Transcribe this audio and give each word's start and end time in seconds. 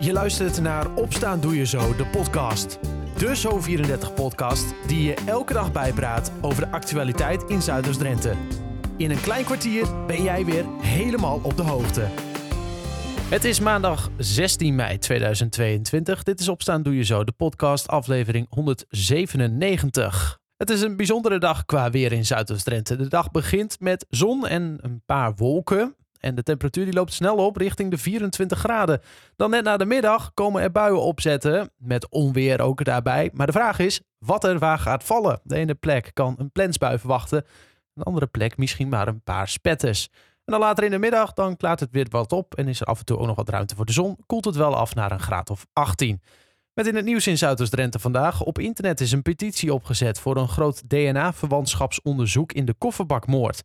Je 0.00 0.12
luistert 0.12 0.60
naar 0.60 0.94
Opstaan 0.94 1.40
Doe 1.40 1.56
Je 1.56 1.66
Zo, 1.66 1.96
de 1.96 2.06
podcast. 2.06 2.78
De 3.16 3.36
Zo34-podcast 3.36 4.74
die 4.86 5.02
je 5.02 5.14
elke 5.26 5.52
dag 5.52 5.72
bijpraat 5.72 6.32
over 6.40 6.64
de 6.64 6.70
actualiteit 6.70 7.42
in 7.42 7.62
Zuiders-Drenthe. 7.62 8.34
In 8.96 9.10
een 9.10 9.20
klein 9.20 9.44
kwartier 9.44 10.06
ben 10.06 10.22
jij 10.22 10.44
weer 10.44 10.64
helemaal 10.80 11.40
op 11.42 11.56
de 11.56 11.62
hoogte. 11.62 12.06
Het 13.28 13.44
is 13.44 13.60
maandag 13.60 14.10
16 14.16 14.74
mei 14.74 14.98
2022. 14.98 16.22
Dit 16.22 16.40
is 16.40 16.48
Opstaan 16.48 16.82
Doe 16.82 16.96
Je 16.96 17.04
Zo, 17.04 17.24
de 17.24 17.32
podcast 17.32 17.88
aflevering 17.88 18.46
197. 18.50 20.38
Het 20.56 20.70
is 20.70 20.80
een 20.80 20.96
bijzondere 20.96 21.38
dag 21.38 21.64
qua 21.64 21.90
weer 21.90 22.12
in 22.12 22.26
Zuidoost-Drenthe. 22.26 22.96
De 22.96 23.08
dag 23.08 23.30
begint 23.30 23.80
met 23.80 24.06
zon 24.08 24.46
en 24.46 24.78
een 24.80 25.02
paar 25.06 25.34
wolken. 25.34 25.96
En 26.18 26.34
de 26.34 26.42
temperatuur 26.42 26.84
die 26.84 26.94
loopt 26.94 27.12
snel 27.12 27.36
op 27.36 27.56
richting 27.56 27.90
de 27.90 27.98
24 27.98 28.58
graden. 28.58 29.00
Dan 29.36 29.50
net 29.50 29.64
na 29.64 29.76
de 29.76 29.84
middag 29.84 30.30
komen 30.34 30.62
er 30.62 30.72
buien 30.72 31.02
opzetten, 31.02 31.70
met 31.76 32.08
onweer 32.08 32.60
ook 32.60 32.84
daarbij. 32.84 33.30
Maar 33.32 33.46
de 33.46 33.52
vraag 33.52 33.78
is 33.78 34.00
wat 34.18 34.44
er 34.44 34.58
waar 34.58 34.78
gaat 34.78 35.04
vallen. 35.04 35.40
De 35.42 35.56
ene 35.56 35.74
plek 35.74 36.10
kan 36.12 36.34
een 36.38 36.52
plensbui 36.52 36.98
verwachten, 36.98 37.44
een 37.94 38.02
andere 38.02 38.26
plek 38.26 38.56
misschien 38.56 38.88
maar 38.88 39.08
een 39.08 39.22
paar 39.22 39.48
spetters. 39.48 40.08
En 40.44 40.54
dan 40.54 40.60
later 40.60 40.84
in 40.84 40.90
de 40.90 40.98
middag, 40.98 41.32
dan 41.32 41.56
klaart 41.56 41.80
het 41.80 41.90
weer 41.92 42.06
wat 42.10 42.32
op 42.32 42.54
en 42.54 42.68
is 42.68 42.80
er 42.80 42.86
af 42.86 42.98
en 42.98 43.04
toe 43.04 43.18
ook 43.18 43.26
nog 43.26 43.36
wat 43.36 43.48
ruimte 43.48 43.74
voor 43.74 43.84
de 43.84 43.92
zon. 43.92 44.16
Koelt 44.26 44.44
het 44.44 44.56
wel 44.56 44.76
af 44.76 44.94
naar 44.94 45.12
een 45.12 45.20
graad 45.20 45.50
of 45.50 45.66
18. 45.72 46.20
Met 46.78 46.86
in 46.86 46.96
het 46.96 47.04
nieuws 47.04 47.26
in 47.26 47.38
Zuidoost-Drenthe 47.38 47.98
vandaag. 47.98 48.42
Op 48.42 48.58
internet 48.58 49.00
is 49.00 49.12
een 49.12 49.22
petitie 49.22 49.74
opgezet 49.74 50.20
voor 50.20 50.36
een 50.36 50.48
groot 50.48 50.90
DNA-verwantschapsonderzoek 50.90 52.52
in 52.52 52.64
de 52.64 52.74
kofferbakmoord. 52.74 53.62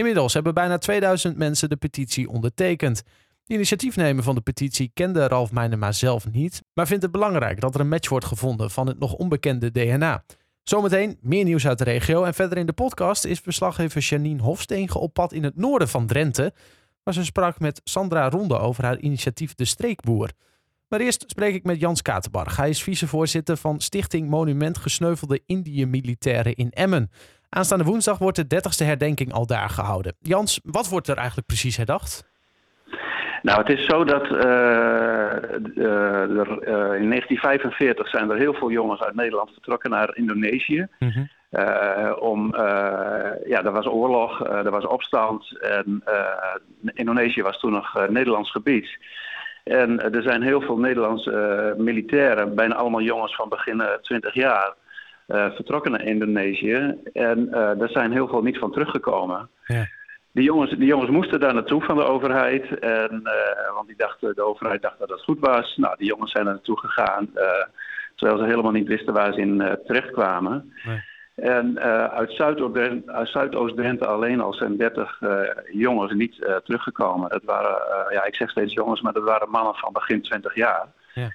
Inmiddels 0.00 0.34
hebben 0.34 0.54
bijna 0.54 0.78
2000 0.78 1.36
mensen 1.36 1.68
de 1.68 1.76
petitie 1.76 2.28
ondertekend. 2.28 3.02
De 3.44 3.54
initiatiefnemer 3.54 4.22
van 4.22 4.34
de 4.34 4.40
petitie 4.40 4.90
kende 4.94 5.28
Ralf 5.28 5.52
Meinema 5.52 5.92
zelf 5.92 6.30
niet, 6.30 6.62
maar 6.74 6.86
vindt 6.86 7.02
het 7.02 7.12
belangrijk 7.12 7.60
dat 7.60 7.74
er 7.74 7.80
een 7.80 7.88
match 7.88 8.08
wordt 8.08 8.24
gevonden 8.24 8.70
van 8.70 8.86
het 8.86 8.98
nog 8.98 9.12
onbekende 9.12 9.70
DNA. 9.70 10.24
Zometeen 10.62 11.18
meer 11.20 11.44
nieuws 11.44 11.66
uit 11.66 11.78
de 11.78 11.84
regio 11.84 12.24
en 12.24 12.34
verder 12.34 12.58
in 12.58 12.66
de 12.66 12.72
podcast 12.72 13.24
is 13.24 13.40
verslaggever 13.40 14.00
Janine 14.00 14.42
Hofsteen 14.42 14.94
op 14.94 15.26
in 15.32 15.44
het 15.44 15.56
noorden 15.56 15.88
van 15.88 16.06
Drenthe, 16.06 16.52
waar 17.02 17.14
ze 17.14 17.24
sprak 17.24 17.58
met 17.58 17.80
Sandra 17.84 18.28
Ronde 18.28 18.58
over 18.58 18.84
haar 18.84 18.98
initiatief 18.98 19.54
De 19.54 19.64
Streekboer. 19.64 20.30
Maar 20.88 21.00
eerst 21.00 21.24
spreek 21.26 21.54
ik 21.54 21.64
met 21.64 21.80
Jans 21.80 22.02
Katenbarg. 22.02 22.56
Hij 22.56 22.68
is 22.68 22.82
vicevoorzitter 22.82 23.56
van 23.56 23.80
Stichting 23.80 24.28
Monument 24.28 24.78
Gesneuvelde 24.78 25.42
Indië-militairen 25.46 26.54
in 26.54 26.70
Emmen. 26.70 27.10
Aanstaande 27.50 27.84
woensdag 27.84 28.18
wordt 28.18 28.50
de 28.50 28.56
30ste 28.56 28.86
herdenking 28.86 29.32
al 29.32 29.46
daar 29.46 29.68
gehouden. 29.68 30.14
Jans, 30.20 30.60
wat 30.64 30.88
wordt 30.88 31.08
er 31.08 31.16
eigenlijk 31.16 31.46
precies 31.46 31.76
herdacht? 31.76 32.28
Nou, 33.42 33.58
het 33.58 33.78
is 33.78 33.86
zo 33.86 34.04
dat 34.04 34.30
uh, 34.30 34.40
er, 36.36 36.48
uh, 36.48 37.00
in 37.00 37.08
1945 37.08 38.08
zijn 38.08 38.30
er 38.30 38.36
heel 38.36 38.54
veel 38.54 38.70
jongens 38.70 39.00
uit 39.00 39.14
Nederland 39.14 39.50
vertrokken 39.52 39.90
naar 39.90 40.16
Indonesië. 40.16 40.86
Mm 40.98 41.28
om, 42.18 42.54
ja, 43.46 43.64
er 43.64 43.72
was 43.72 43.86
oorlog, 43.86 44.46
er 44.46 44.70
was 44.70 44.86
opstand 44.86 45.58
en 45.60 46.02
Indonesië 46.94 47.42
was 47.42 47.58
toen 47.58 47.72
nog 47.72 48.08
Nederlands 48.08 48.50
gebied. 48.50 48.98
En 49.64 50.12
er 50.12 50.22
zijn 50.22 50.42
heel 50.42 50.60
veel 50.60 50.78
Nederlandse 50.78 51.74
militairen, 51.78 52.54
bijna 52.54 52.74
allemaal 52.74 53.00
jongens 53.00 53.34
van 53.34 53.48
begin 53.48 53.82
20 54.02 54.34
jaar, 54.34 54.74
vertrokken 55.30 55.90
naar 55.90 56.04
Indonesië. 56.04 56.94
En 57.12 57.48
uh, 57.50 57.80
er 57.80 57.88
zijn 57.88 58.12
heel 58.12 58.28
veel 58.28 58.42
niet 58.42 58.58
van 58.58 58.72
teruggekomen. 58.72 59.48
Ja. 59.66 59.86
Die, 60.32 60.44
jongens, 60.44 60.70
die 60.70 60.86
jongens 60.86 61.10
moesten 61.10 61.40
daar 61.40 61.54
naartoe 61.54 61.82
van 61.82 61.96
de 61.96 62.04
overheid. 62.04 62.78
En, 62.78 63.20
uh, 63.24 63.74
want 63.74 63.86
die 63.86 63.96
dachten, 63.96 64.34
de 64.34 64.44
overheid 64.44 64.82
dacht 64.82 64.98
dat 64.98 65.08
het 65.08 65.22
goed 65.22 65.38
was. 65.40 65.76
Nou, 65.76 65.94
die 65.98 66.06
jongens 66.06 66.32
zijn 66.32 66.46
er 66.46 66.52
naartoe 66.52 66.78
gegaan. 66.78 67.30
terwijl 68.14 68.38
ze 68.38 68.44
helemaal 68.44 68.72
niet 68.72 68.88
wisten 68.88 69.12
waar 69.12 69.32
ze 69.32 69.40
in 69.40 69.78
terechtkwamen. 69.86 70.72
Nee. 70.84 71.02
En 71.34 71.80
uit 72.10 72.32
Zuidoost-Drenthe 72.32 74.06
alleen 74.06 74.40
al 74.40 74.54
zijn 74.54 74.76
30 74.76 75.20
jongens 75.72 76.12
niet 76.12 76.60
teruggekomen. 76.64 77.28
Dat 77.28 77.42
waren, 77.44 77.78
ja, 78.12 78.24
ik 78.24 78.34
zeg 78.34 78.50
steeds 78.50 78.72
jongens, 78.72 79.00
maar 79.00 79.12
dat 79.12 79.24
waren 79.24 79.50
mannen 79.50 79.74
van 79.74 79.92
begin 79.92 80.22
20 80.22 80.54
jaar. 80.54 80.86
Ja. 81.14 81.30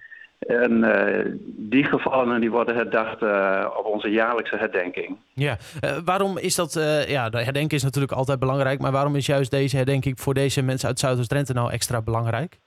En 0.46 0.84
uh, 0.84 1.34
die 1.46 1.84
gevallen 1.84 2.40
die 2.40 2.52
worden 2.52 2.76
herdacht 2.76 3.22
uh, 3.22 3.66
op 3.78 3.86
onze 3.86 4.10
jaarlijkse 4.10 4.58
herdenking. 4.58 5.18
Ja, 5.34 5.58
uh, 5.84 5.98
waarom 6.06 6.38
is 6.38 6.56
dat, 6.56 6.74
ja, 7.08 7.30
de 7.30 7.38
herdenking 7.38 7.72
is 7.72 7.84
natuurlijk 7.84 8.14
altijd 8.14 8.40
belangrijk, 8.40 8.80
maar 8.80 8.92
waarom 8.92 9.16
is 9.16 9.26
juist 9.26 9.52
deze 9.52 9.76
herdenking 9.76 10.20
voor 10.20 10.34
deze 10.34 10.62
mensen 10.62 10.88
uit 10.88 11.00
Zuidoost-Drenthe 11.00 11.54
nou 11.54 11.72
extra 11.72 12.02
belangrijk? 12.02 12.60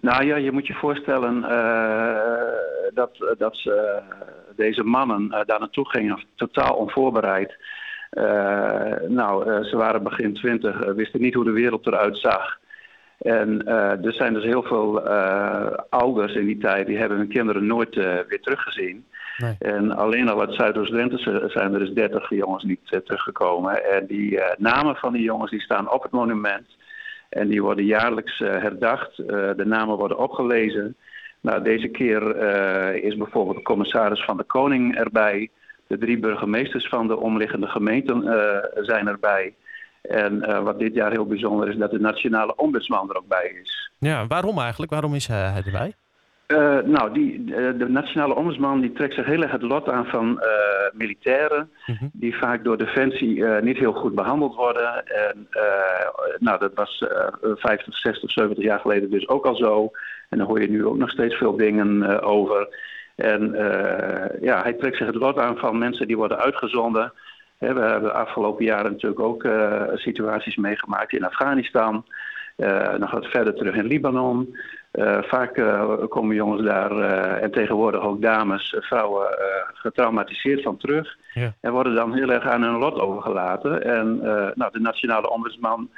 Nou 0.00 0.24
ja, 0.24 0.36
je 0.36 0.52
moet 0.52 0.66
je 0.66 0.74
voorstellen 0.74 1.40
dat, 2.94 3.34
dat 3.38 3.56
ze, 3.56 4.02
deze 4.56 4.82
mannen 4.82 5.28
daar 5.28 5.58
naartoe 5.58 5.88
gingen 5.88 6.24
totaal 6.34 6.74
onvoorbereid. 6.74 7.56
nou, 9.08 9.64
ze 9.64 9.76
waren 9.76 10.02
begin 10.02 10.34
twintig, 10.34 10.78
wisten 10.94 11.20
niet 11.20 11.34
hoe 11.34 11.44
de 11.44 11.50
wereld 11.50 11.86
eruit 11.86 12.18
zag. 12.18 12.59
En 13.20 13.62
uh, 13.66 14.04
er 14.04 14.12
zijn 14.12 14.34
dus 14.34 14.44
heel 14.44 14.62
veel 14.62 15.06
uh, 15.06 15.66
ouders 15.88 16.34
in 16.34 16.46
die 16.46 16.58
tijd 16.58 16.86
die 16.86 16.98
hebben 16.98 17.18
hun 17.18 17.28
kinderen 17.28 17.66
nooit 17.66 17.96
uh, 17.96 18.18
weer 18.28 18.40
teruggezien. 18.40 19.04
Nee. 19.38 19.54
En 19.58 19.96
alleen 19.96 20.28
al 20.28 20.40
uit 20.40 20.54
Zuidoost-Drenthe 20.54 21.48
zijn 21.48 21.72
er 21.72 21.78
dus 21.78 21.92
30 21.92 22.30
jongens 22.30 22.64
niet 22.64 23.00
teruggekomen. 23.04 23.84
En 23.84 24.06
die 24.06 24.40
namen 24.56 24.96
van 24.96 25.12
die 25.12 25.22
jongens 25.22 25.50
die 25.50 25.60
staan 25.60 25.92
op 25.92 26.02
het 26.02 26.12
monument. 26.12 26.66
En 27.28 27.48
die 27.48 27.62
worden 27.62 27.84
jaarlijks 27.84 28.38
herdacht. 28.38 29.16
de 29.56 29.64
namen 29.64 29.96
worden 29.96 30.18
opgelezen. 30.18 30.96
Nou, 31.40 31.62
deze 31.62 31.88
keer 31.88 32.36
is 33.02 33.16
bijvoorbeeld 33.16 33.56
de 33.56 33.62
commissaris 33.62 34.24
van 34.24 34.36
de 34.36 34.44
Koning 34.44 34.96
erbij. 34.96 35.50
De 35.86 35.98
drie 35.98 36.18
burgemeesters 36.18 36.88
van 36.88 37.06
de 37.06 37.16
omliggende 37.16 37.66
gemeenten 37.66 38.22
zijn 38.74 39.08
erbij. 39.08 39.54
En 40.10 40.44
uh, 40.48 40.62
wat 40.62 40.78
dit 40.78 40.94
jaar 40.94 41.10
heel 41.10 41.26
bijzonder 41.26 41.68
is, 41.68 41.76
dat 41.76 41.90
de 41.90 42.00
nationale 42.00 42.56
ombudsman 42.56 43.10
er 43.10 43.16
ook 43.16 43.28
bij 43.28 43.60
is. 43.62 43.90
Ja, 43.98 44.26
waarom 44.26 44.58
eigenlijk? 44.58 44.92
Waarom 44.92 45.14
is 45.14 45.26
hij 45.26 45.62
erbij? 45.64 45.94
Uh, 46.48 46.78
nou, 46.84 47.12
die, 47.12 47.44
de 47.76 47.88
nationale 47.88 48.34
ombudsman 48.34 48.80
die 48.80 48.92
trekt 48.92 49.14
zich 49.14 49.26
heel 49.26 49.42
erg 49.42 49.50
het 49.50 49.62
lot 49.62 49.88
aan 49.88 50.06
van 50.06 50.30
uh, 50.30 50.46
militairen... 50.92 51.70
Mm 51.86 51.96
-hmm. 51.98 52.10
die 52.12 52.38
vaak 52.38 52.64
door 52.64 52.78
Defensie 52.78 53.44
niet 53.44 53.78
heel 53.78 53.92
goed 53.92 54.14
behandeld 54.14 54.54
worden. 54.54 55.06
En, 55.06 55.48
nou, 56.38 56.58
dat 56.58 56.74
was 56.74 57.04
50, 57.40 57.96
60, 57.96 58.30
70 58.30 58.64
jaar 58.64 58.80
geleden 58.80 59.10
dus 59.10 59.28
ook 59.28 59.46
al 59.46 59.56
zo. 59.56 59.90
En 60.28 60.38
daar 60.38 60.46
hoor 60.46 60.60
je 60.60 60.70
nu 60.70 60.86
ook 60.86 60.96
nog 60.96 61.10
steeds 61.10 61.34
veel 61.34 61.56
dingen 61.56 62.20
over. 62.22 62.68
En 63.16 63.52
ja, 64.40 64.62
hij 64.62 64.72
trekt 64.72 64.96
zich 64.96 65.06
het 65.06 65.14
lot 65.14 65.38
aan 65.38 65.56
van 65.56 65.78
mensen 65.78 66.06
die 66.06 66.16
worden 66.16 66.38
uitgezonden... 66.38 67.12
We 67.60 67.66
hebben 67.66 68.02
de 68.02 68.12
afgelopen 68.12 68.64
jaren 68.64 68.90
natuurlijk 68.90 69.20
ook 69.20 69.44
uh, 69.44 69.82
situaties 69.94 70.56
meegemaakt 70.56 71.12
in 71.12 71.24
Afghanistan. 71.24 72.04
Uh, 72.56 72.94
nog 72.94 73.10
wat 73.10 73.26
verder 73.26 73.54
terug 73.54 73.74
in 73.74 73.86
Libanon. 73.86 74.56
Uh, 74.92 75.22
vaak 75.22 75.54
komen 76.08 76.36
jongens 76.36 76.62
daar 76.62 77.00
en 77.40 77.50
tegenwoordig 77.50 78.00
ook 78.00 78.22
dames, 78.22 78.76
vrouwen 78.78 79.26
getraumatiseerd 79.72 80.62
van 80.62 80.76
terug. 80.76 81.16
Ja. 81.34 81.54
En 81.60 81.72
worden 81.72 81.94
dan 81.94 82.14
heel 82.14 82.30
erg 82.30 82.44
aan 82.44 82.62
hun 82.62 82.78
lot 82.78 83.00
overgelaten. 83.00 83.84
En 83.84 84.18
nou, 84.54 84.72
de 84.72 84.80
nationale 84.80 85.30
ombudsman 85.30 85.90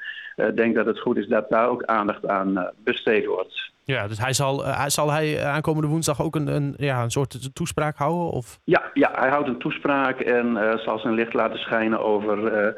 denkt 0.54 0.76
dat 0.76 0.86
het 0.86 1.00
goed 1.00 1.16
is 1.16 1.26
dat 1.26 1.50
daar 1.50 1.68
ook 1.68 1.84
aandacht 1.84 2.26
aan 2.26 2.70
besteed 2.84 3.26
wordt. 3.26 3.71
Ja, 3.84 4.08
dus 4.08 4.18
hij 4.18 4.32
zal, 4.32 4.64
uh, 4.64 4.86
zal 4.86 5.10
hij 5.10 5.44
aankomende 5.44 5.88
woensdag 5.88 6.22
ook 6.22 6.36
een, 6.36 6.46
een, 6.46 6.74
ja, 6.76 7.02
een 7.02 7.10
soort 7.10 7.54
toespraak 7.54 7.96
houden? 7.96 8.30
Of? 8.30 8.58
Ja, 8.64 8.82
ja, 8.94 9.10
hij 9.14 9.28
houdt 9.28 9.48
een 9.48 9.58
toespraak 9.58 10.20
en 10.20 10.46
uh, 10.56 10.76
zal 10.76 10.98
zijn 10.98 11.14
licht 11.14 11.34
laten 11.34 11.58
schijnen 11.58 12.00
over 12.00 12.76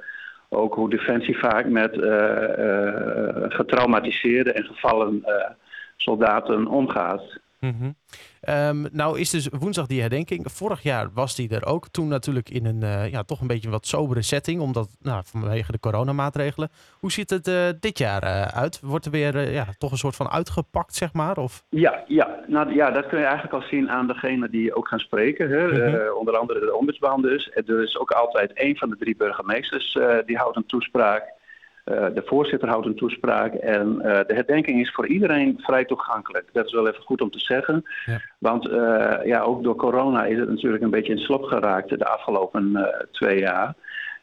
ook 0.48 0.75
hoe 0.75 0.91
Defensie 0.91 1.38
vaak 1.38 1.66
met 1.66 1.93
getraumatiseerde 3.48 4.53
en 4.53 4.64
gevallen 4.64 5.25
soldaten 5.97 6.66
omgaat. 6.66 7.38
Mm 7.64 7.76
-hmm. 7.78 7.94
um, 8.55 8.88
nou 8.93 9.19
is 9.19 9.31
dus 9.31 9.49
woensdag 9.49 9.87
die 9.87 10.00
herdenking. 10.00 10.46
Vorig 10.50 10.82
jaar 10.82 11.12
was 11.12 11.37
die 11.37 11.49
er 11.49 11.66
ook. 11.66 11.88
Toen 11.88 12.08
natuurlijk 12.08 12.50
in 12.50 12.66
een 12.66 12.81
uh, 12.81 13.11
ja, 13.11 13.22
toch 13.22 13.40
een 13.40 13.46
beetje 13.46 13.70
wat 13.70 13.87
sobere 13.87 14.22
setting. 14.22 14.61
Omdat, 14.61 14.96
nou, 15.00 15.22
vanwege 15.25 15.72
de 15.72 15.78
coronamaatregelen. 15.78 16.70
Hoe 16.99 17.12
ziet 17.12 17.31
het 17.31 17.49
uh, 17.49 17.69
dit 17.81 17.99
jaar 17.99 18.22
uh, 18.22 18.43
uit? 18.43 18.81
Wordt 18.81 19.05
er 19.05 19.11
weer 19.11 19.50
ja, 19.50 19.66
toch 19.78 19.90
een 19.90 19.96
soort 19.96 20.16
van 20.16 20.28
uitgepakt, 20.28 20.94
zeg 20.94 21.12
maar? 21.12 21.37
Of? 21.37 21.64
Ja, 21.69 22.05
ja. 22.06 22.38
Nou, 22.46 22.75
ja, 22.75 22.90
dat 22.90 23.06
kun 23.06 23.19
je 23.19 23.25
eigenlijk 23.25 23.55
al 23.55 23.69
zien 23.69 23.90
aan 23.90 24.06
degene 24.06 24.50
die 24.50 24.75
ook 24.75 24.88
gaan 24.88 24.99
spreken. 24.99 25.50
Hè? 25.50 25.67
Mm 25.67 25.94
-hmm. 25.94 26.17
onder 26.17 26.37
andere 26.37 26.60
de 26.60 26.76
ombudsman 26.76 27.22
dus. 27.22 27.50
Er 27.50 27.82
is 27.82 27.99
ook 27.99 28.10
altijd 28.10 28.52
één 28.52 28.76
van 28.76 28.90
de 28.90 28.96
drie 28.96 29.17
burgemeesters 29.17 29.99
die 30.26 30.37
houdt 30.37 30.56
een 30.56 30.67
toespraak. 30.67 31.33
Uh, 31.84 32.06
de 32.14 32.22
voorzitter 32.25 32.69
houdt 32.69 32.86
een 32.86 32.96
toespraak 32.96 33.54
en 33.54 33.94
uh, 33.96 34.02
de 34.02 34.34
herdenking 34.34 34.81
is 34.81 34.92
voor 34.92 35.06
iedereen 35.06 35.58
vrij 35.62 35.84
toegankelijk. 35.84 36.48
Dat 36.52 36.66
is 36.66 36.72
wel 36.72 36.88
even 36.88 37.02
goed 37.02 37.20
om 37.20 37.31
te 37.31 37.38
zeggen. 37.38 37.84
Ja. 38.04 38.20
Want 38.38 38.69
uh, 38.69 39.14
ja, 39.25 39.40
ook 39.40 39.62
door 39.62 39.76
corona 39.76 40.25
is 40.25 40.38
het 40.38 40.48
natuurlijk 40.48 40.82
een 40.82 40.90
beetje 40.90 41.12
in 41.12 41.19
slop 41.19 41.44
geraakt 41.44 41.88
de 41.88 42.06
afgelopen 42.06 42.88
twee 43.10 43.38
jaar. 43.38 43.75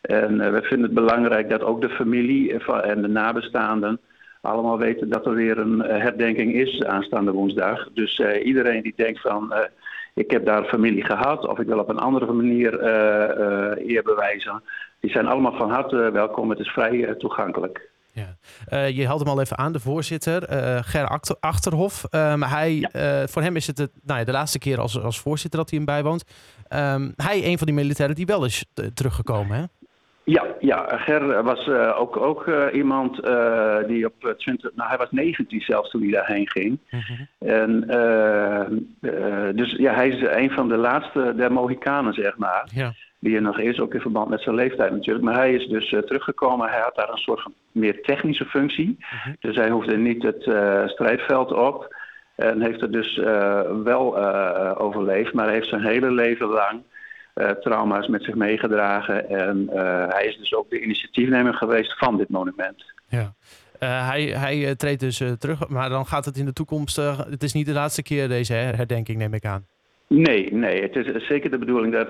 En 0.01 0.37
we 0.37 0.61
vinden 0.61 0.85
het 0.85 0.93
belangrijk 0.93 1.49
dat 1.49 1.63
ook 1.63 1.81
de 1.81 1.89
familie 1.89 2.63
en 2.65 3.01
de 3.01 3.07
nabestaanden 3.07 3.99
allemaal 4.41 4.77
weten 4.77 5.09
dat 5.09 5.25
er 5.25 5.33
weer 5.33 5.57
een 5.57 5.79
herdenking 5.79 6.53
is 6.53 6.83
aanstaande 6.83 7.31
woensdag. 7.31 7.89
Dus 7.93 8.19
iedereen 8.43 8.81
die 8.81 8.93
denkt 8.95 9.21
van 9.21 9.53
ik 10.13 10.31
heb 10.31 10.45
daar 10.45 10.63
familie 10.63 11.05
gehad 11.05 11.47
of 11.47 11.59
ik 11.59 11.67
wil 11.67 11.79
op 11.79 11.89
een 11.89 11.99
andere 11.99 12.33
manier 12.33 12.83
eer 13.89 14.03
bewijzen, 14.03 14.63
die 15.01 15.11
zijn 15.11 15.27
allemaal 15.27 15.55
van 15.55 15.71
harte 15.71 16.11
welkom. 16.11 16.49
Het 16.49 16.59
is 16.59 16.69
vrij 16.69 17.15
toegankelijk. 17.17 17.89
Ja. 18.13 18.35
Uh, 18.69 18.89
je 18.89 19.07
haalde 19.07 19.23
hem 19.23 19.33
al 19.33 19.41
even 19.41 19.57
aan, 19.57 19.71
de 19.71 19.79
voorzitter, 19.79 20.51
uh, 20.51 20.79
Ger 20.81 21.07
Achterhof. 21.39 22.03
Um, 22.11 22.43
hij, 22.43 22.89
uh, 22.95 23.27
voor 23.27 23.41
hem 23.41 23.55
is 23.55 23.67
het, 23.67 23.77
het 23.77 23.91
nou 24.03 24.19
ja, 24.19 24.25
de 24.25 24.31
laatste 24.31 24.59
keer 24.59 24.79
als, 24.79 25.01
als 25.01 25.19
voorzitter 25.19 25.59
dat 25.59 25.69
hij 25.69 25.77
hem 25.77 25.87
bijwoont. 25.87 26.23
Um, 26.69 27.13
hij, 27.15 27.45
een 27.45 27.57
van 27.57 27.67
die 27.67 27.75
militairen 27.75 28.15
die 28.15 28.25
wel 28.25 28.45
is 28.45 28.65
teruggekomen, 28.93 29.57
hè? 29.57 29.63
Ja, 30.23 30.45
ja, 30.59 30.97
Ger 30.97 31.43
was 31.43 31.67
ook, 31.95 32.17
ook 32.17 32.51
iemand 32.73 33.15
die 33.87 34.05
op 34.05 34.35
20, 34.37 34.71
nou 34.75 34.89
hij 34.89 34.97
was 34.97 35.11
19 35.11 35.61
zelfs 35.61 35.89
toen 35.89 36.01
hij 36.01 36.11
daarheen 36.11 36.49
ging. 36.49 36.79
-hmm. 36.89 37.27
En 37.39 37.81
dus 39.55 39.71
ja, 39.71 39.93
hij 39.93 40.09
is 40.09 40.21
een 40.21 40.51
van 40.51 40.67
de 40.67 40.77
laatste 40.77 41.33
der 41.35 41.51
Mohikanen, 41.51 42.13
zeg 42.13 42.37
maar. 42.37 42.69
Ja 42.73 42.93
die 43.21 43.35
er 43.35 43.41
nog 43.41 43.59
is, 43.59 43.79
ook 43.79 43.93
in 43.93 44.01
verband 44.01 44.29
met 44.29 44.41
zijn 44.41 44.55
leeftijd 44.55 44.91
natuurlijk. 44.91 45.25
Maar 45.25 45.35
hij 45.35 45.53
is 45.53 45.67
dus 45.67 45.91
uh, 45.91 45.99
teruggekomen. 45.99 46.69
Hij 46.69 46.79
had 46.79 46.95
daar 46.95 47.09
een 47.09 47.17
soort 47.17 47.41
van 47.41 47.53
meer 47.71 48.01
technische 48.01 48.45
functie. 48.45 48.97
Mhm. 48.99 49.33
Dus 49.39 49.55
hij 49.55 49.69
hoefde 49.69 49.97
niet 49.97 50.23
het 50.23 50.45
uh, 50.45 50.87
strijdveld 50.87 51.51
op. 51.53 51.95
En 52.35 52.61
heeft 52.61 52.81
er 52.81 52.91
dus 52.91 53.17
uh, 53.17 53.61
wel 53.83 54.17
overleefd. 54.77 55.33
Maar 55.33 55.45
hij 55.45 55.53
heeft 55.53 55.69
zijn 55.69 55.85
hele 55.85 56.11
leven 56.11 56.47
lang 56.47 56.81
trauma's 57.61 58.07
met 58.07 58.23
zich 58.23 58.35
meegedragen. 58.35 59.29
En 59.29 59.69
hij 60.09 60.25
is 60.25 60.37
dus 60.37 60.53
ook 60.53 60.69
de 60.69 60.81
initiatiefnemer 60.81 61.53
geweest 61.53 61.97
van 61.97 62.17
dit 62.17 62.29
monument. 62.29 62.83
Ja. 63.07 63.33
hij, 63.79 64.23
hij 64.23 64.75
treedt 64.75 64.99
dus 64.99 65.23
terug, 65.39 65.67
maar 65.67 65.89
dan 65.89 66.05
gaat 66.05 66.25
het 66.25 66.37
in 66.37 66.45
de 66.45 66.53
toekomst. 66.53 66.95
het 67.29 67.43
is 67.43 67.53
niet 67.53 67.65
de 67.65 67.73
laatste 67.73 68.03
keer 68.03 68.27
deze 68.27 68.53
herdenking, 68.53 69.17
neem 69.17 69.33
ik 69.33 69.45
aan. 69.45 69.65
Nee, 70.07 70.53
nee. 70.53 70.81
Het 70.81 70.95
is 70.95 71.27
zeker 71.27 71.51
de 71.51 71.57
bedoeling 71.57 71.93
dat. 71.93 72.09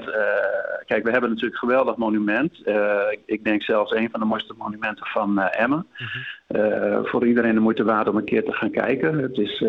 Uh, 0.82 0.88
kijk, 0.88 1.04
we 1.04 1.12
hebben 1.12 1.30
natuurlijk 1.30 1.62
een 1.62 1.70
geweldig 1.70 1.96
monument. 1.96 2.62
Uh, 2.66 3.02
ik 3.26 3.44
denk 3.44 3.64
zelfs 3.64 3.92
een 3.92 4.10
van 4.12 4.20
de 4.20 4.26
mooiste 4.26 4.54
monumenten 4.58 5.06
van 5.06 5.40
uh, 5.40 5.46
Emmen. 5.62 5.88
Mhm. 5.98 7.04
voor 7.04 7.28
iedereen 7.28 7.54
de 7.54 7.60
moeite 7.60 7.84
waard 7.84 8.08
om 8.08 8.18
een 8.18 8.26
keer 8.26 8.44
te 8.44 8.54
gaan 8.54 8.72
kijken. 8.72 9.18
Het 9.18 9.38
is 9.38 9.64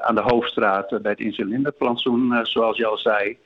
aan 0.00 0.14
de 0.14 0.22
hoofdstraat 0.24 1.02
bij 1.02 1.10
het 1.10 1.20
Insulinderplantsoen, 1.20 2.38
zoals 2.42 2.76
je 2.76 2.86
al 2.86 2.98
zei. 2.98 3.38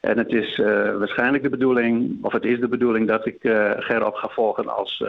En 0.00 0.18
het 0.18 0.32
is 0.32 0.56
waarschijnlijk 0.98 1.42
de 1.42 1.48
bedoeling, 1.48 2.18
of 2.24 2.32
het 2.32 2.44
is 2.44 2.60
de 2.60 2.68
bedoeling, 2.68 3.08
dat 3.08 3.26
ik 3.26 3.36
Gerop 3.78 4.14
ga 4.14 4.28
volgen 4.28 4.76
als 4.76 5.04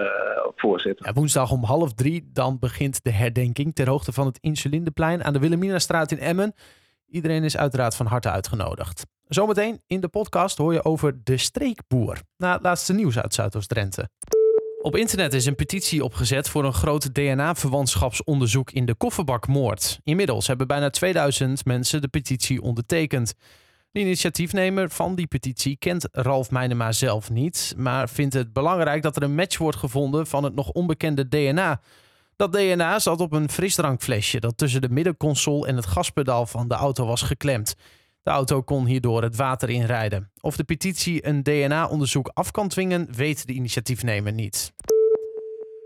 voorzitter. 0.55 1.05
Ja, 1.05 1.13
woensdag 1.13 1.51
om 1.51 1.63
half 1.63 1.93
drie 1.93 2.29
dan 2.33 2.59
begint 2.59 3.03
de 3.03 3.11
herdenking 3.11 3.75
ter 3.75 3.89
hoogte 3.89 4.11
van 4.11 4.25
het 4.25 4.37
Insulindeplein 4.41 5.23
aan 5.23 5.33
de 5.33 5.39
Wilhelminastraat 5.39 6.11
in 6.11 6.19
Emmen. 6.19 6.53
Iedereen 7.07 7.43
is 7.43 7.57
uiteraard 7.57 7.95
van 7.95 8.05
harte 8.05 8.29
uitgenodigd. 8.29 9.05
Zometeen 9.27 9.81
in 9.87 10.01
de 10.01 10.07
podcast 10.07 10.57
hoor 10.57 10.73
je 10.73 10.83
over 10.83 11.23
de 11.23 11.37
streekboer. 11.37 12.21
Na 12.37 12.53
het 12.53 12.61
laatste 12.61 12.93
nieuws 12.93 13.19
uit 13.19 13.33
Zuidoost-Drenthe. 13.33 14.09
Op 14.81 14.95
internet 14.95 15.33
is 15.33 15.45
een 15.45 15.55
petitie 15.55 16.03
opgezet 16.03 16.49
voor 16.49 16.65
een 16.65 16.73
groot 16.73 17.13
DNA-verwantschapsonderzoek 17.13 18.71
in 18.71 18.85
de 18.85 18.95
kofferbakmoord. 18.95 19.99
Inmiddels 20.03 20.47
hebben 20.47 20.67
bijna 20.67 20.89
2000 20.89 21.65
mensen 21.65 22.01
de 22.01 22.07
petitie 22.07 22.61
ondertekend. 22.61 23.33
De 23.91 23.99
initiatiefnemer 23.99 24.89
van 24.89 25.15
die 25.15 25.27
petitie 25.27 25.77
kent 25.77 26.07
Ralf 26.11 26.51
Meinema 26.51 26.91
zelf 26.91 27.29
niet, 27.29 27.73
maar 27.77 28.09
vindt 28.09 28.33
het 28.33 28.53
belangrijk 28.53 29.01
dat 29.01 29.15
er 29.15 29.23
een 29.23 29.35
match 29.35 29.57
wordt 29.57 29.77
gevonden 29.77 30.27
van 30.27 30.43
het 30.43 30.55
nog 30.55 30.69
onbekende 30.69 31.27
DNA. 31.27 31.81
Dat 32.35 32.53
DNA 32.53 32.99
zat 32.99 33.19
op 33.19 33.31
een 33.31 33.49
frisdrankflesje 33.49 34.39
dat 34.39 34.57
tussen 34.57 34.81
de 34.81 34.89
middenconsole 34.89 35.67
en 35.67 35.75
het 35.75 35.85
gaspedaal 35.85 36.45
van 36.45 36.67
de 36.67 36.75
auto 36.75 37.05
was 37.05 37.21
geklemd. 37.21 37.75
De 38.25 38.31
auto 38.31 38.61
kon 38.61 38.85
hierdoor 38.85 39.21
het 39.21 39.35
water 39.35 39.69
inrijden. 39.69 40.31
Of 40.41 40.55
de 40.55 40.63
petitie 40.63 41.27
een 41.27 41.43
DNA-onderzoek 41.43 42.31
af 42.33 42.51
kan 42.51 42.67
dwingen, 42.67 43.07
weet 43.11 43.47
de 43.47 43.53
initiatiefnemer 43.53 44.33
niet. 44.33 44.73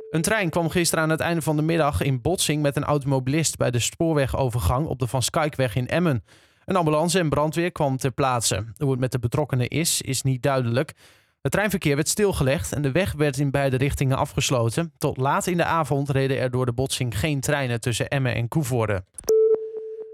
Een 0.09 0.21
trein 0.21 0.49
kwam 0.49 0.69
gisteren 0.69 1.03
aan 1.03 1.09
het 1.09 1.19
einde 1.19 1.41
van 1.41 1.55
de 1.55 1.61
middag 1.61 2.01
in 2.01 2.21
botsing 2.21 2.61
met 2.61 2.75
een 2.75 2.83
automobilist 2.83 3.57
bij 3.57 3.71
de 3.71 3.79
spoorwegovergang 3.79 4.87
op 4.87 4.99
de 4.99 5.07
Van 5.07 5.21
Skykweg 5.21 5.75
in 5.75 5.87
Emmen. 5.87 6.23
Een 6.65 6.75
ambulance 6.75 7.19
en 7.19 7.29
brandweer 7.29 7.71
kwam 7.71 7.97
ter 7.97 8.11
plaatse. 8.11 8.65
Hoe 8.77 8.91
het 8.91 8.99
met 8.99 9.11
de 9.11 9.19
betrokkenen 9.19 9.67
is, 9.67 10.01
is 10.01 10.21
niet 10.21 10.43
duidelijk. 10.43 10.93
Het 11.41 11.51
treinverkeer 11.51 11.95
werd 11.95 12.09
stilgelegd 12.09 12.73
en 12.73 12.81
de 12.81 12.91
weg 12.91 13.13
werd 13.13 13.37
in 13.37 13.51
beide 13.51 13.77
richtingen 13.77 14.17
afgesloten. 14.17 14.93
Tot 14.97 15.17
laat 15.17 15.47
in 15.47 15.57
de 15.57 15.65
avond 15.65 16.09
reden 16.09 16.37
er 16.39 16.51
door 16.51 16.65
de 16.65 16.73
botsing 16.73 17.19
geen 17.19 17.39
treinen 17.39 17.81
tussen 17.81 18.07
Emmen 18.07 18.35
en 18.35 18.47
Koevoorde. 18.47 19.03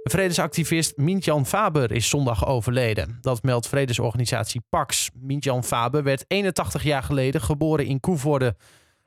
Vredesactivist 0.10 0.98
Mintjan 0.98 1.46
Faber 1.46 1.92
is 1.92 2.10
zondag 2.10 2.48
overleden. 2.48 3.18
Dat 3.22 3.44
meldt 3.44 3.68
vredesorganisatie 3.68 4.62
PAX. 4.70 5.10
Mintjan 5.14 5.64
Faber 5.64 6.04
werd 6.04 6.26
81 6.28 6.84
jaar 6.84 7.04
geleden 7.04 7.42
geboren 7.42 7.86
in 7.86 8.00
Koevoorde. 8.00 8.56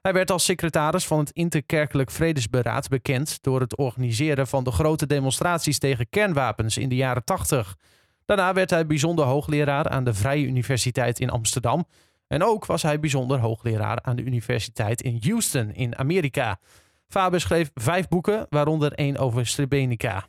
Hij 0.00 0.12
werd 0.12 0.30
als 0.30 0.44
secretaris 0.44 1.06
van 1.06 1.18
het 1.18 1.30
Interkerkelijk 1.30 2.10
Vredesberaad 2.10 2.88
bekend 2.88 3.42
door 3.42 3.60
het 3.60 3.76
organiseren 3.76 4.46
van 4.46 4.64
de 4.64 4.70
grote 4.70 5.06
demonstraties 5.06 5.78
tegen 5.78 6.08
kernwapens 6.08 6.76
in 6.76 6.88
de 6.88 6.96
jaren 6.96 7.24
80. 7.24 7.76
Daarna 8.24 8.52
werd 8.52 8.70
hij 8.70 8.86
bijzonder 8.86 9.24
hoogleraar 9.24 9.88
aan 9.88 10.04
de 10.04 10.14
Vrije 10.14 10.46
Universiteit 10.46 11.20
in 11.20 11.30
Amsterdam 11.30 11.86
en 12.26 12.44
ook 12.44 12.66
was 12.66 12.82
hij 12.82 13.00
bijzonder 13.00 13.38
hoogleraar 13.38 13.98
aan 14.02 14.16
de 14.16 14.22
universiteit 14.22 15.02
in 15.02 15.18
Houston 15.20 15.74
in 15.74 15.98
Amerika. 15.98 16.58
Faber 17.08 17.40
schreef 17.40 17.70
vijf 17.74 18.08
boeken, 18.08 18.46
waaronder 18.48 18.92
één 18.92 19.16
over 19.16 19.46
Srebrenica. 19.46 20.26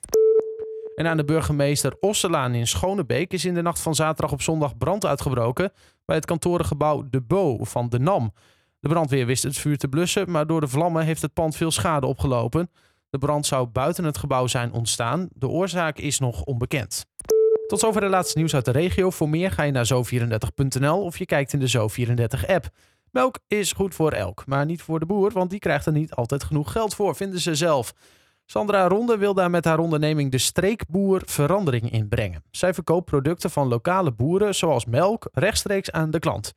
En 1.00 1.07
aan 1.07 1.18
de 1.18 1.25
burgemeester 1.25 1.98
Osselaan 2.00 2.54
in 2.54 2.68
Schonebeek 2.68 3.34
is 3.34 3.46
in 3.46 3.54
de 3.54 3.62
nacht 3.62 3.81
van 3.81 3.96
zaterdag 3.96 4.31
op 4.31 4.42
zondag 4.42 4.78
brand 4.78 5.06
uitgebroken 5.06 5.72
bij 6.06 6.16
het 6.16 6.25
kantorengebouw 6.25 7.10
De 7.10 7.22
Bo 7.22 7.63
van 7.63 7.90
de 7.90 8.00
NAM. 8.00 8.34
De 8.80 8.90
brandweer 8.90 9.25
wist 9.25 9.44
het 9.44 9.57
vuur 9.57 9.78
te 9.78 9.88
blussen, 9.88 10.31
maar 10.31 10.48
door 10.48 10.62
de 10.62 10.68
vlammen 10.68 11.04
heeft 11.04 11.22
het 11.22 11.34
pand 11.34 11.56
veel 11.56 11.72
schade 11.72 12.07
opgelopen. 12.07 12.69
De 13.10 13.18
brand 13.18 13.46
zou 13.46 13.68
buiten 13.68 14.04
het 14.04 14.18
gebouw 14.18 14.48
zijn 14.48 14.72
ontstaan. 14.72 15.28
De 15.34 15.48
oorzaak 15.48 15.98
is 15.98 16.19
nog 16.19 16.44
onbekend. 16.44 17.06
Tot 17.68 17.80
zover 17.80 18.01
de 18.01 18.07
laatste 18.07 18.38
nieuws 18.38 18.56
uit 18.56 18.66
de 18.66 18.72
regio. 18.72 19.10
Voor 19.10 19.30
meer 19.30 19.51
ga 19.51 19.63
je 19.63 19.72
naar 19.72 19.88
zo34.nl 19.94 21.04
of 21.04 21.18
je 21.18 21.25
kijkt 21.25 21.54
in 21.54 21.60
de 21.60 21.69
Zo34-app. 21.69 22.69
Melk 23.12 23.40
is 23.48 23.72
goed 23.72 23.96
voor 23.96 24.12
elk, 24.12 24.46
maar 24.46 24.66
niet 24.66 24.81
voor 24.81 25.00
de 25.00 25.06
boer, 25.06 25.31
want 25.31 25.50
die 25.50 25.60
krijgt 25.60 25.86
er 25.86 25.92
niet 25.92 26.13
altijd 26.13 26.44
genoeg 26.44 26.72
geld 26.72 26.96
voor, 26.96 27.16
vinden 27.16 27.40
ze 27.40 27.56
zelf. 27.56 27.94
Sandra 28.51 28.88
Ronde 28.88 29.18
wil 29.18 29.34
daar 29.34 29.50
met 29.50 29.66
haar 29.66 29.80
onderneming 29.80 30.31
de 30.31 30.38
streekboer 30.38 31.22
verandering 31.25 31.92
in 31.92 32.08
brengen. 32.08 32.44
Zij 32.51 32.74
verkoopt 32.74 33.06
producten 33.06 33.50
van 33.50 33.68
lokale 33.68 34.12
boeren, 34.12 34.56
zoals 34.56 34.86
melk, 34.86 35.29
rechtstreeks 35.34 35.91
aan 35.91 36.12
de 36.12 36.20
klant. 36.20 36.53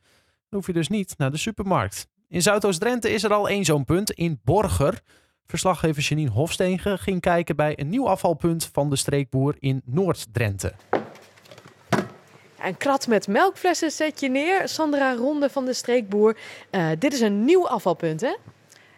Dan 0.49 0.59
hoef 0.59 0.67
je 0.67 0.73
dus 0.73 0.87
niet 0.87 1.13
naar 1.17 1.31
de 1.31 1.37
supermarkt. 1.37 2.07
In 2.29 2.41
Zuidoost-Drenthe 2.41 3.09
is 3.09 3.23
er 3.23 3.33
al 3.33 3.49
één 3.49 3.65
zo'n 3.65 3.85
punt, 3.85 4.11
in 4.11 4.39
Borger. 4.43 5.01
Verslaggever 5.47 6.03
Janine 6.03 6.29
Hofstegen 6.29 6.99
ging 6.99 7.21
kijken 7.21 7.55
bij 7.55 7.79
een 7.79 7.89
nieuw 7.89 8.07
afvalpunt 8.07 8.69
van 8.71 8.89
de 8.89 8.95
streekboer 8.95 9.55
in 9.59 9.81
Noord-Drenthe. 9.85 10.73
Een 12.61 12.77
krat 12.77 13.07
met 13.07 13.27
melkflessen 13.27 13.91
zet 13.91 14.19
je 14.19 14.29
neer. 14.29 14.67
Sandra 14.67 15.15
Ronde 15.15 15.49
van 15.49 15.65
de 15.65 15.73
Streekboer. 15.73 16.37
Uh, 16.71 16.89
dit 16.99 17.13
is 17.13 17.21
een 17.21 17.45
nieuw 17.45 17.67
afvalpunt, 17.67 18.21
hè? 18.21 18.35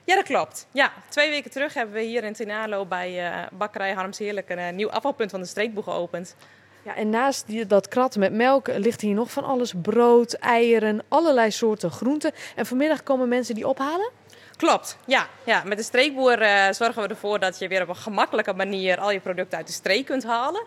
Ja, 0.06 0.16
dat 0.16 0.24
klopt. 0.24 0.68
Ja, 0.72 0.92
twee 1.10 1.30
weken 1.30 1.52
terug 1.52 1.74
hebben 1.74 1.96
we 1.96 2.02
hier 2.02 2.24
in 2.24 2.34
Tinalo 2.34 2.86
bij 2.86 3.30
uh, 3.30 3.44
bakkerij 3.52 3.94
Harms 3.94 4.18
Heerlijk 4.18 4.50
een 4.50 4.60
uh, 4.60 4.70
nieuw 4.70 4.90
afvalpunt 4.90 5.32
van 5.32 5.40
de 5.40 5.46
Streekboer 5.46 5.84
geopend. 5.84 6.36
Ja, 6.84 6.96
en 6.96 7.10
naast 7.10 7.48
die, 7.48 7.66
dat 7.66 7.88
krat 7.88 8.16
met 8.16 8.34
melk 8.34 8.68
ligt 8.68 9.02
hier 9.02 9.14
nog 9.14 9.32
van 9.32 9.44
alles. 9.44 9.74
Brood, 9.82 10.34
eieren, 10.34 11.04
allerlei 11.08 11.52
soorten 11.52 11.92
groenten. 11.92 12.32
En 12.56 12.66
vanmiddag 12.66 13.04
komen 13.04 13.28
mensen 13.28 13.56
die 13.56 13.68
ophalen? 13.68 14.12
Klopt, 14.58 14.98
ja. 15.06 15.28
ja. 15.44 15.64
Met 15.64 15.78
de 15.78 15.84
streekboer 15.84 16.42
uh, 16.42 16.72
zorgen 16.72 17.02
we 17.02 17.08
ervoor 17.08 17.40
dat 17.40 17.60
je 17.60 17.68
weer 17.68 17.82
op 17.82 17.90
een 17.90 17.96
gemakkelijke 17.96 18.54
manier 18.54 19.00
al 19.00 19.12
je 19.12 19.20
producten 19.20 19.58
uit 19.58 19.68
de 19.68 19.74
streek 19.74 20.06
kunt 20.06 20.24
halen. 20.24 20.64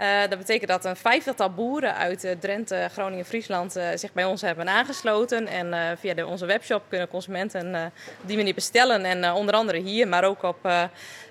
Uh, 0.00 0.20
dat 0.28 0.38
betekent 0.38 0.70
dat 0.70 0.84
een 0.84 0.96
vijftigtal 0.96 1.50
boeren 1.50 1.94
uit 1.94 2.24
uh, 2.24 2.32
Drenthe, 2.32 2.88
Groningen, 2.92 3.24
Friesland 3.24 3.76
uh, 3.76 3.88
zich 3.94 4.12
bij 4.12 4.24
ons 4.24 4.40
hebben 4.40 4.68
aangesloten. 4.68 5.46
En 5.46 5.98
via 5.98 6.14
de, 6.14 6.26
onze 6.26 6.46
webshop 6.46 6.82
kunnen 6.88 7.08
consumenten 7.08 7.92
op 8.22 8.28
die 8.28 8.36
manier 8.36 8.54
bestellen. 8.54 9.04
En 9.04 9.32
onder 9.32 9.54
andere 9.54 9.78
hier, 9.78 10.08
maar 10.08 10.24
ook 10.24 10.42
op 10.42 10.58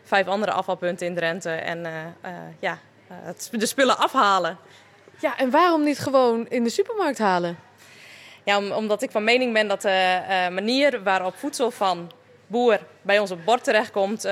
vijf 0.04 0.28
andere 0.28 0.52
afvalpunten 0.52 1.08
in 1.08 1.16
Drenthe. 1.16 1.50
En 1.50 1.86
ja, 2.60 2.80
de 3.52 3.66
spullen 3.66 3.98
afhalen. 3.98 4.58
Ja, 5.20 5.38
en 5.38 5.50
waarom 5.50 5.84
niet 5.84 6.00
gewoon 6.00 6.48
in 6.50 6.64
de 6.64 6.70
supermarkt 6.70 7.18
halen? 7.18 7.58
Ja, 8.44 8.58
om, 8.58 8.72
omdat 8.72 9.02
ik 9.02 9.12
van 9.12 9.24
mening 9.24 9.54
ben 9.54 9.68
dat 9.68 9.82
de 9.82 10.48
manier 10.52 11.04
waarop 11.04 11.36
voedsel 11.36 11.72
van 11.72 12.12
boer 12.48 12.80
bij 13.02 13.20
ons 13.20 13.32
op 13.32 13.46
bord 13.46 13.64
terechtkomt 13.64 14.28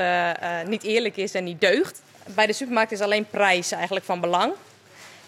niet 0.66 0.84
eerlijk 0.84 1.18
is 1.18 1.34
en 1.34 1.44
niet 1.44 1.62
deugt. 1.62 2.02
Bij 2.26 2.46
de 2.46 2.54
supermarkt 2.54 2.92
is 2.92 3.02
alleen 3.02 3.28
prijs 3.30 3.72
eigenlijk 3.72 4.06
van 4.06 4.22
belang. 4.22 4.54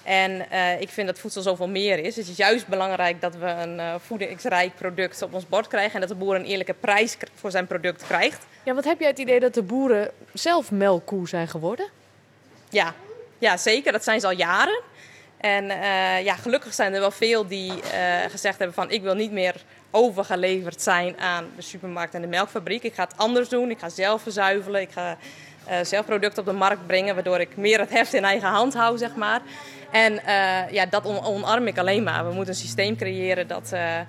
En 0.03 0.45
uh, 0.51 0.81
ik 0.81 0.89
vind 0.89 1.07
dat 1.07 1.19
voedsel 1.19 1.41
zoveel 1.41 1.67
meer 1.67 1.99
is. 1.99 2.15
Het 2.15 2.27
is 2.27 2.37
juist 2.37 2.67
belangrijk 2.67 3.21
dat 3.21 3.35
we 3.35 3.45
een 3.45 3.77
uh, 3.77 3.95
voedingsrijk 4.05 4.75
product 4.75 5.21
op 5.21 5.33
ons 5.33 5.47
bord 5.47 5.67
krijgen. 5.67 5.93
En 5.93 5.99
dat 5.99 6.09
de 6.09 6.15
boer 6.15 6.35
een 6.35 6.45
eerlijke 6.45 6.73
prijs 6.73 7.17
voor 7.35 7.51
zijn 7.51 7.67
product 7.67 8.03
krijgt. 8.07 8.45
Ja, 8.63 8.73
wat 8.73 8.83
heb 8.83 8.99
jij 8.99 9.09
het 9.09 9.19
idee 9.19 9.39
dat 9.39 9.53
de 9.53 9.61
boeren 9.61 10.11
zelf 10.33 10.71
melkkoe 10.71 11.27
zijn 11.27 11.47
geworden? 11.47 11.89
Ja, 12.69 12.93
ja 13.37 13.57
zeker. 13.57 13.91
Dat 13.91 14.03
zijn 14.03 14.19
ze 14.19 14.25
al 14.25 14.33
jaren. 14.33 14.81
En 15.37 15.63
uh, 15.63 16.23
ja, 16.23 16.35
gelukkig 16.35 16.73
zijn 16.73 16.93
er 16.93 16.99
wel 16.99 17.11
veel 17.11 17.47
die 17.47 17.73
gezegd 18.29 18.57
hebben 18.57 18.75
van 18.75 18.91
ik 18.91 19.01
wil 19.01 19.15
niet 19.15 19.31
meer 19.31 19.55
overgeleverd 19.91 20.81
zijn 20.81 21.19
aan 21.19 21.49
de 21.55 21.61
supermarkt 21.61 22.13
en 22.13 22.21
de 22.21 22.27
melkfabriek. 22.27 22.83
Ik 22.83 22.93
ga 22.93 23.03
het 23.03 23.17
anders 23.17 23.49
doen. 23.49 23.69
Ik 23.69 23.79
ga 23.79 23.89
zelf 23.89 24.21
verzuivelen. 24.21 24.81
Ik 24.81 24.91
ga 24.91 25.17
zelf 25.81 26.05
producten 26.05 26.39
op 26.39 26.45
de 26.45 26.53
markt 26.53 26.88
brengen, 26.88 27.13
waardoor 27.13 27.39
ik 27.39 27.57
meer 27.57 27.79
het 27.79 27.89
heft 27.89 28.13
in 28.13 28.24
eigen 28.24 28.50
hand 28.50 28.74
hou, 28.74 28.97
zeg 28.97 29.15
maar. 29.15 29.41
En 29.91 30.13
uh, 30.13 30.71
ja, 30.71 30.86
dat 30.86 31.05
omarm 31.05 31.67
ik 31.67 31.77
alleen 31.77 32.03
maar. 32.03 32.27
We 32.27 32.33
moeten 32.33 32.53
een 32.53 32.59
systeem 32.59 32.95
creëren 32.95 33.47
dat 33.47 33.71
uh, 33.74 34.00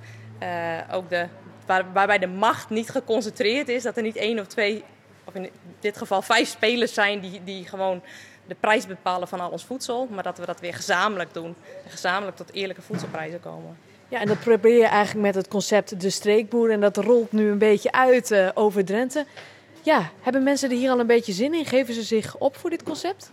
ook 0.93 1.11
de, 1.11 1.27
waar, 1.67 1.93
waarbij 1.93 2.19
de 2.19 2.27
macht 2.27 2.71
niet 2.71 2.91
geconcentreerd 2.91 3.69
is. 3.69 3.83
Dat 3.83 3.97
er 3.97 4.03
niet 4.03 4.17
één 4.17 4.39
of 4.39 4.47
twee, 4.47 4.85
of 5.25 5.35
in 5.35 5.51
dit 5.81 5.97
geval 5.97 6.23
vijf 6.23 6.49
spelers 6.49 6.95
zijn 6.95 7.21
die, 7.21 7.41
die 7.45 7.67
gewoon 7.67 8.03
de 8.47 8.57
prijs 8.61 8.87
bepalen 8.87 9.29
van 9.29 9.41
al 9.41 9.51
ons 9.51 9.65
voedsel. 9.65 10.09
Maar 10.11 10.23
dat 10.23 10.39
we 10.39 10.47
dat 10.47 10.61
weer 10.61 10.75
gezamenlijk 10.75 11.35
doen. 11.35 11.55
En 11.85 11.91
gezamenlijk 11.91 12.37
tot 12.37 12.53
eerlijke 12.53 12.83
voedselprijzen 12.83 13.41
komen. 13.41 13.79
Ja, 14.09 14.21
en 14.21 14.27
dat 14.27 14.41
probeer 14.41 14.79
je 14.79 14.87
eigenlijk 14.87 15.27
met 15.27 15.35
het 15.35 15.49
concept 15.49 16.01
de 16.01 16.11
streekboer. 16.11 16.71
En 16.71 16.81
dat 16.81 16.97
rolt 16.97 17.33
nu 17.33 17.51
een 17.51 17.59
beetje 17.59 17.93
uit 17.93 18.53
over 18.55 18.85
Drenthe. 18.85 19.27
Ja, 19.89 20.11
hebben 20.21 20.43
mensen 20.43 20.71
er 20.71 20.77
hier 20.77 20.91
al 20.91 21.01
een 21.01 21.07
beetje 21.07 21.33
zin 21.33 21.55
in? 21.55 21.65
Geven 21.65 21.95
ze 21.95 22.03
zich 22.03 22.37
op 22.37 22.57
voor 22.57 22.71
dit 22.71 22.83
concept? 22.83 23.31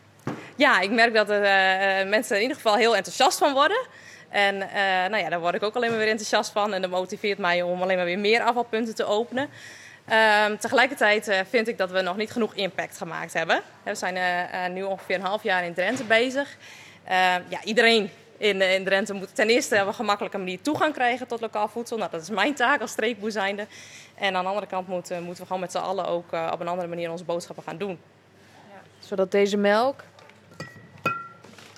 Ja, 0.55 0.79
ik 0.79 0.91
merk 0.91 1.13
dat 1.13 1.29
er 1.29 1.41
uh, 1.41 2.09
mensen 2.09 2.35
in 2.35 2.41
ieder 2.41 2.55
geval 2.55 2.75
heel 2.75 2.95
enthousiast 2.95 3.37
van 3.37 3.53
worden. 3.53 3.87
En 4.29 4.55
uh, 4.55 4.61
nou 5.09 5.17
ja, 5.17 5.29
daar 5.29 5.39
word 5.39 5.55
ik 5.55 5.63
ook 5.63 5.75
alleen 5.75 5.89
maar 5.89 5.99
weer 5.99 6.07
enthousiast 6.07 6.51
van. 6.51 6.73
En 6.73 6.81
dat 6.81 6.89
motiveert 6.91 7.37
mij 7.37 7.61
om 7.61 7.81
alleen 7.81 7.95
maar 7.95 8.05
weer 8.05 8.19
meer 8.19 8.41
afvalpunten 8.41 8.95
te 8.95 9.05
openen. 9.05 9.49
Uh, 10.09 10.45
tegelijkertijd 10.45 11.43
vind 11.49 11.67
ik 11.67 11.77
dat 11.77 11.91
we 11.91 12.01
nog 12.01 12.17
niet 12.17 12.31
genoeg 12.31 12.53
impact 12.53 12.97
gemaakt 12.97 13.33
hebben. 13.33 13.61
We 13.83 13.95
zijn 13.95 14.73
nu 14.73 14.83
ongeveer 14.83 15.15
een 15.15 15.21
half 15.21 15.43
jaar 15.43 15.65
in 15.65 15.73
Drenthe 15.73 16.03
bezig. 16.03 16.57
ja, 17.49 17.63
iedereen 17.63 18.09
in, 18.37 18.61
in 18.61 18.83
Drenthe 18.83 19.13
moet 19.13 19.35
ten 19.35 19.47
eerste 19.47 19.81
op 19.81 19.87
een 19.87 19.93
gemakkelijke 19.93 20.37
manier 20.37 20.61
toegang 20.61 20.93
krijgen 20.93 21.27
tot 21.27 21.41
lokaal 21.41 21.67
voedsel. 21.67 21.97
Nou, 21.97 22.11
dat 22.11 22.21
is 22.21 22.29
mijn 22.29 22.55
taak 22.55 22.81
als 22.81 22.91
streekboer 22.91 23.31
zijnde. 23.31 23.67
En 24.15 24.35
aan 24.35 24.43
de 24.43 24.49
andere 24.49 24.67
kant 24.67 24.87
moeten, 24.87 25.23
moeten 25.23 25.41
we 25.41 25.45
gewoon 25.45 25.61
met 25.61 25.71
z'n 25.71 25.77
allen 25.77 26.07
ook 26.07 26.31
op 26.51 26.59
een 26.59 26.67
andere 26.67 26.87
manier 26.87 27.11
onze 27.11 27.23
boodschappen 27.23 27.63
gaan 27.63 27.77
doen. 27.77 27.97
Ja. 28.69 28.81
Zodat 28.99 29.31
deze 29.31 29.57
melk 29.57 30.03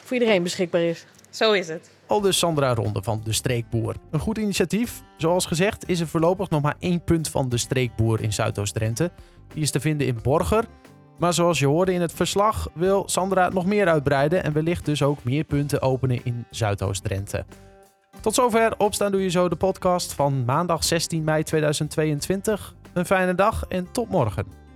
voor 0.04 0.18
iedereen 0.18 0.44
beschikbaar 0.44 0.82
is. 0.82 1.06
Zo 1.30 1.52
is 1.52 1.68
het. 1.68 1.90
Al 2.08 2.22
dus 2.22 2.38
Sandra 2.38 2.74
Ronde 2.74 3.04
van 3.04 3.22
De 3.24 3.34
Streekboer. 3.34 3.96
Een 4.12 4.20
goed 4.20 4.38
initiatief. 4.38 5.02
Zoals 5.18 5.46
gezegd 5.46 5.90
is 5.90 6.00
er 6.00 6.08
voorlopig 6.08 6.50
nog 6.50 6.62
maar 6.62 6.76
één 6.80 7.04
punt 7.04 7.30
van 7.30 7.50
De 7.50 7.58
Streekboer 7.58 8.22
in 8.22 8.34
Zuidoost-Drenthe. 8.34 9.12
Die 9.54 9.62
is 9.62 9.72
te 9.72 9.80
vinden 9.80 10.08
in 10.08 10.20
Borger. 10.24 10.66
Maar 11.18 11.34
zoals 11.34 11.60
je 11.60 11.66
hoorde 11.66 11.94
in 11.94 12.02
het 12.02 12.14
verslag 12.14 12.70
wil 12.74 13.04
Sandra 13.06 13.50
nog 13.50 13.66
meer 13.66 13.88
uitbreiden 13.88 14.44
en 14.44 14.54
wellicht 14.54 14.86
dus 14.86 15.04
ook 15.04 15.24
meer 15.24 15.44
punten 15.44 15.82
openen 15.82 16.20
in 16.24 16.46
Zuidoost-Drenthe. 16.50 17.46
Tot 18.22 18.36
zover 18.36 18.74
Opstaan 18.78 19.12
Doe 19.12 19.22
Je 19.22 19.30
Zo, 19.30 19.50
de 19.50 19.56
podcast 19.56 20.14
van 20.14 20.46
maandag 20.46 20.84
16 20.84 21.24
mei 21.24 21.44
2022. 21.44 22.76
Een 22.94 23.06
fijne 23.06 23.36
dag 23.36 23.66
en 23.68 23.92
tot 23.92 24.10
morgen. 24.10 24.67